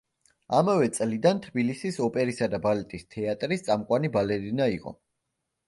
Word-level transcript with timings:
ამავე 0.59 0.87
წლიდან 0.97 1.41
თბილისის 1.43 1.99
ოპერისა 2.07 2.49
და 2.55 2.61
ბალეტის 2.65 3.07
თეატრის 3.17 3.65
წამყვანი 3.71 4.13
ბალერინა 4.19 4.71
იყო. 4.81 4.99